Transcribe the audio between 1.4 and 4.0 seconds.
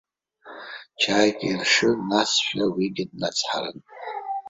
иршыр, насшәа уигьы днацҳарын.